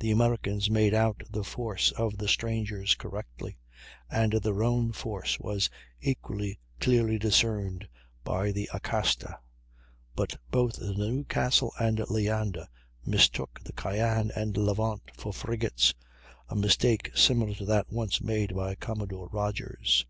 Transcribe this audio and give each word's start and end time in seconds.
The 0.00 0.10
Americans 0.10 0.68
made 0.68 0.94
out 0.94 1.22
the 1.30 1.44
force 1.44 1.92
of 1.92 2.18
the 2.18 2.26
strangers 2.26 2.96
correctly, 2.96 3.56
and 4.10 4.32
their 4.32 4.64
own 4.64 4.90
force 4.90 5.38
was 5.38 5.70
equally 6.00 6.58
clearly 6.80 7.20
discerned 7.20 7.86
by 8.24 8.50
the 8.50 8.68
Acasta; 8.74 9.38
but 10.16 10.34
both 10.50 10.74
the 10.74 10.92
Newcastle 10.92 11.72
and 11.78 12.00
Leander 12.10 12.66
mistook 13.06 13.60
the 13.62 13.72
Cyane 13.72 14.32
and 14.34 14.56
Levant 14.56 15.02
for 15.16 15.32
frigates, 15.32 15.94
a 16.48 16.56
mistake 16.56 17.12
similar 17.14 17.54
to 17.54 17.64
that 17.64 17.92
once 17.92 18.20
made 18.20 18.56
by 18.56 18.74
Commodore 18.74 19.28
Rodgers. 19.28 20.04